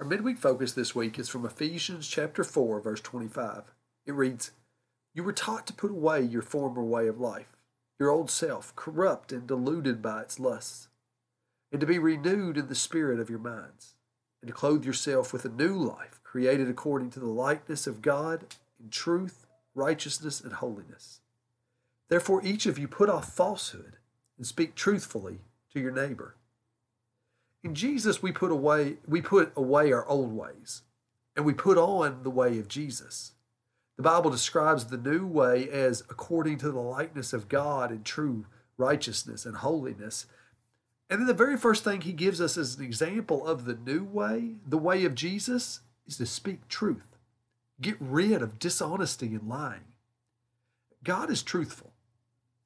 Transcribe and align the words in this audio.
Our 0.00 0.06
midweek 0.06 0.38
focus 0.38 0.72
this 0.72 0.94
week 0.94 1.18
is 1.18 1.28
from 1.28 1.44
Ephesians 1.44 2.08
chapter 2.08 2.42
4, 2.42 2.80
verse 2.80 3.02
25. 3.02 3.64
It 4.06 4.14
reads, 4.14 4.52
You 5.12 5.22
were 5.22 5.34
taught 5.34 5.66
to 5.66 5.74
put 5.74 5.90
away 5.90 6.22
your 6.22 6.40
former 6.40 6.82
way 6.82 7.06
of 7.06 7.20
life, 7.20 7.54
your 7.98 8.08
old 8.08 8.30
self, 8.30 8.74
corrupt 8.76 9.30
and 9.30 9.46
deluded 9.46 10.00
by 10.00 10.22
its 10.22 10.40
lusts, 10.40 10.88
and 11.70 11.82
to 11.82 11.86
be 11.86 11.98
renewed 11.98 12.56
in 12.56 12.68
the 12.68 12.74
spirit 12.74 13.20
of 13.20 13.28
your 13.28 13.40
minds, 13.40 13.92
and 14.40 14.48
to 14.48 14.54
clothe 14.54 14.86
yourself 14.86 15.34
with 15.34 15.44
a 15.44 15.50
new 15.50 15.74
life, 15.76 16.18
created 16.24 16.70
according 16.70 17.10
to 17.10 17.20
the 17.20 17.26
likeness 17.26 17.86
of 17.86 18.00
God 18.00 18.46
in 18.82 18.88
truth, 18.88 19.44
righteousness, 19.74 20.40
and 20.40 20.54
holiness. 20.54 21.20
Therefore, 22.08 22.40
each 22.42 22.64
of 22.64 22.78
you 22.78 22.88
put 22.88 23.10
off 23.10 23.34
falsehood 23.36 23.98
and 24.38 24.46
speak 24.46 24.74
truthfully 24.74 25.40
to 25.74 25.78
your 25.78 25.92
neighbor 25.92 26.36
in 27.62 27.74
Jesus, 27.74 28.22
we 28.22 28.32
put 28.32 28.50
away 28.50 28.96
we 29.06 29.20
put 29.20 29.52
away 29.56 29.92
our 29.92 30.06
old 30.06 30.32
ways, 30.32 30.82
and 31.36 31.44
we 31.44 31.52
put 31.52 31.78
on 31.78 32.22
the 32.22 32.30
way 32.30 32.58
of 32.58 32.68
Jesus. 32.68 33.32
The 33.96 34.02
Bible 34.02 34.30
describes 34.30 34.86
the 34.86 34.96
new 34.96 35.26
way 35.26 35.68
as 35.68 36.00
according 36.08 36.58
to 36.58 36.72
the 36.72 36.80
likeness 36.80 37.32
of 37.34 37.48
God 37.48 37.92
in 37.92 38.02
true 38.02 38.46
righteousness 38.78 39.44
and 39.44 39.56
holiness. 39.56 40.24
And 41.10 41.20
then 41.20 41.26
the 41.26 41.34
very 41.34 41.58
first 41.58 41.84
thing 41.84 42.00
he 42.00 42.12
gives 42.12 42.40
us 42.40 42.56
as 42.56 42.78
an 42.78 42.84
example 42.84 43.46
of 43.46 43.66
the 43.66 43.74
new 43.74 44.04
way, 44.04 44.54
the 44.66 44.78
way 44.78 45.04
of 45.04 45.14
Jesus, 45.14 45.80
is 46.06 46.16
to 46.16 46.24
speak 46.24 46.66
truth. 46.68 47.18
Get 47.80 47.96
rid 48.00 48.40
of 48.40 48.58
dishonesty 48.58 49.34
and 49.34 49.48
lying. 49.48 49.92
God 51.04 51.30
is 51.30 51.42
truthful. 51.42 51.92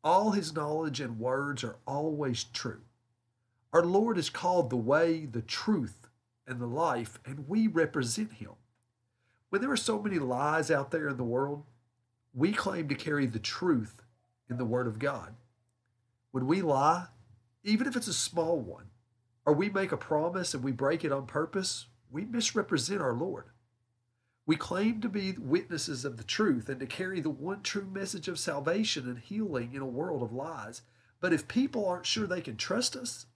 All 0.05 0.33
his 0.33 0.55
knowledge 0.55 1.01
and 1.01 1.19
words 1.19 1.65
are 1.65 1.77
always 1.87 2.45
true. 2.45 2.83
Our 3.75 3.85
Lord 3.85 4.19
is 4.19 4.31
called 4.31 4.71
the 4.71 4.77
way, 4.77 5.27
the 5.27 5.43
truth, 5.43 6.07
and 6.47 6.61
the 6.61 6.67
life, 6.67 7.19
and 7.27 7.49
we 7.49 7.67
represent 7.67 8.35
him. 8.35 8.53
When 9.51 9.61
there 9.61 9.73
are 9.73 9.77
so 9.77 10.01
many 10.01 10.21
lies 10.21 10.71
out 10.71 10.93
there 10.93 11.09
in 11.09 11.17
the 11.17 11.25
world, 11.25 11.65
we 12.33 12.53
claim 12.53 12.87
to 12.89 12.95
carry 12.95 13.27
the 13.27 13.41
truth 13.41 14.05
in 14.49 14.59
the 14.59 14.65
Word 14.65 14.87
of 14.87 15.01
God. 15.01 15.35
When 16.31 16.47
we 16.47 16.63
lie, 16.63 17.09
even 17.65 17.89
if 17.89 17.97
it's 17.97 18.07
a 18.07 18.15
small 18.15 18.61
one, 18.61 18.91
or 19.45 19.53
we 19.53 19.69
make 19.71 19.91
a 19.91 19.97
promise 19.97 20.55
and 20.55 20.63
we 20.63 20.71
break 20.71 21.05
it 21.05 21.11
on 21.11 21.27
purpose, 21.27 21.87
we 22.13 22.25
misrepresent 22.25 23.01
our 23.01 23.13
Lord. 23.13 23.47
We 24.47 24.55
claim 24.55 25.01
to 25.01 25.09
be 25.09 25.33
witnesses 25.33 26.05
of 26.05 26.17
the 26.17 26.23
truth 26.23 26.69
and 26.69 26.79
to 26.79 26.87
carry 26.87 27.21
the 27.21 27.29
one 27.29 27.63
true 27.63 27.89
message 27.93 28.29
of 28.29 28.39
salvation 28.39 29.09
and 29.09 29.19
healing 29.19 29.75
in 29.75 29.83
a 29.83 29.87
world 29.87 30.23
of 30.23 30.33
lies. 30.33 30.83
But 31.21 31.33
if 31.33 31.49
people 31.49 31.89
aren't 31.89 32.07
sure 32.07 32.29
they 32.29 32.41
can 32.41 32.57
trust 32.57 32.95
us, 32.95 33.27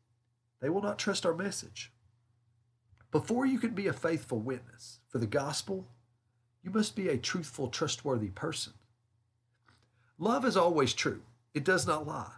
they 0.61 0.69
will 0.69 0.83
not 0.83 0.99
trust 0.99 1.25
our 1.25 1.35
message. 1.35 1.93
Before 3.11 3.47
you 3.47 3.59
can 3.59 3.71
be 3.71 3.87
a 3.87 3.93
faithful 3.93 4.41
witness 4.41 5.01
for 5.09 5.19
the 5.19 5.27
gospel, 5.27 5.89
you 6.63 6.71
must 6.71 6.95
be 6.95 7.09
a 7.09 7.17
truthful, 7.17 7.69
trustworthy 7.69 8.29
person. 8.29 8.75
Love 10.19 10.45
is 10.45 10.57
always 10.57 10.93
true, 10.93 11.23
it 11.55 11.65
does 11.65 11.87
not 11.87 12.07
lie. 12.07 12.33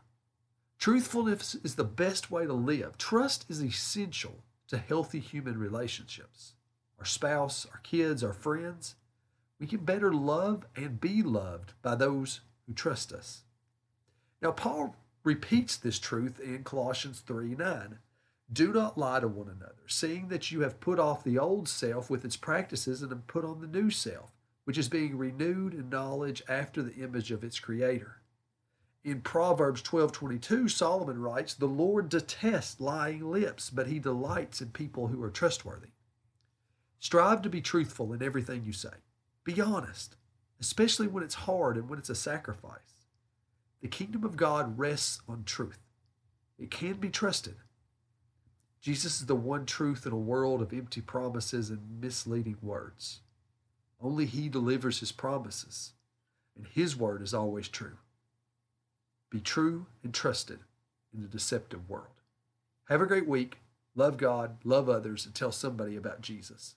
Truthfulness 0.79 1.57
is 1.57 1.75
the 1.75 1.85
best 1.85 2.31
way 2.31 2.47
to 2.47 2.53
live. 2.53 2.97
Trust 2.97 3.45
is 3.49 3.63
essential 3.63 4.45
to 4.69 4.79
healthy 4.79 5.21
human 5.21 5.59
relationships. 5.59 6.55
Our 6.99 7.05
spouse, 7.05 7.67
our 7.73 7.81
kids, 7.81 8.23
our 8.23 8.33
friends, 8.33 8.95
we 9.59 9.67
can 9.67 9.85
better 9.85 10.13
love 10.13 10.65
and 10.75 11.01
be 11.01 11.23
loved 11.23 11.75
by 11.83 11.97
those 11.97 12.41
who 12.67 12.73
trust 12.73 13.13
us. 13.13 13.43
Now, 14.41 14.53
Paul 14.53 14.97
repeats 15.23 15.77
this 15.77 15.99
truth 15.99 16.41
in 16.41 16.65
Colossians 16.65 17.21
3 17.21 17.57
9. 17.57 17.99
Do 18.53 18.73
not 18.73 18.99
lie 18.99 19.21
to 19.21 19.29
one 19.29 19.49
another, 19.49 19.85
seeing 19.87 20.27
that 20.29 20.51
you 20.51 20.63
have 20.63 20.81
put 20.81 20.99
off 20.99 21.23
the 21.23 21.39
old 21.39 21.69
self 21.69 22.11
with 22.11 22.25
its 22.25 22.37
practices 22.37 23.01
and 23.01 23.13
have 23.13 23.29
put 23.29 23.45
on 23.45 23.61
the 23.61 23.69
new 23.69 23.91
self, 23.91 24.33
which 24.65 24.77
is 24.77 24.89
being 24.89 25.17
renewed 25.17 25.73
in 25.73 25.89
knowledge 25.89 26.43
after 26.49 26.83
the 26.83 26.95
image 26.95 27.31
of 27.31 27.45
its 27.45 27.61
creator. 27.61 28.23
In 29.05 29.21
Proverbs 29.21 29.83
12:22, 29.83 30.69
Solomon 30.69 31.21
writes, 31.21 31.55
"The 31.55 31.67
Lord 31.67 32.09
detests 32.09 32.81
lying 32.81 33.31
lips, 33.31 33.71
but 33.71 33.87
he 33.87 34.01
delights 34.01 34.61
in 34.61 34.73
people 34.73 35.09
who 35.09 35.23
are 35.23 35.31
trustworthy." 35.31 35.93
Strive 36.99 37.43
to 37.43 37.51
be 37.51 37.63
truthful 37.63 38.13
in 38.13 38.23
everything 38.23 38.65
you 38.65 38.73
say. 38.73 38.95
Be 39.45 39.61
honest, 39.61 40.17
especially 40.59 41.07
when 41.07 41.23
it's 41.23 41.47
hard 41.47 41.77
and 41.77 41.89
when 41.89 42.01
it's 42.01 42.11
a 42.11 42.17
sacrifice. 42.17 43.07
The 43.81 43.89
kingdom 43.89 44.25
of 44.25 44.37
God 44.37 44.77
rests 44.77 45.21
on 45.29 45.45
truth. 45.45 45.81
It 46.59 46.71
can 46.71 46.99
be 46.99 47.11
trusted 47.11 47.57
Jesus 48.81 49.21
is 49.21 49.27
the 49.27 49.35
one 49.35 49.67
truth 49.67 50.07
in 50.07 50.13
a 50.13 50.17
world 50.17 50.63
of 50.63 50.73
empty 50.73 51.03
promises 51.03 51.69
and 51.69 52.01
misleading 52.01 52.57
words. 52.63 53.21
Only 54.01 54.25
He 54.25 54.49
delivers 54.49 55.01
His 55.01 55.13
promises, 55.13 55.93
and 56.57 56.67
His 56.67 56.97
word 56.97 57.21
is 57.21 57.35
always 57.35 57.69
true. 57.69 57.99
Be 59.31 59.41
true 59.41 59.87
and 60.03 60.15
trusted 60.15 60.61
in 61.15 61.21
the 61.21 61.29
deceptive 61.29 61.89
world. 61.91 62.07
Have 62.89 63.03
a 63.03 63.07
great 63.07 63.29
week. 63.29 63.59
Love 63.95 64.17
God, 64.17 64.57
love 64.65 64.89
others, 64.89 65.27
and 65.27 65.35
tell 65.35 65.53
somebody 65.53 65.97
about 65.97 66.23
Jesus. 66.23 66.75